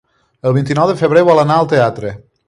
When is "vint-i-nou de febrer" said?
0.55-1.23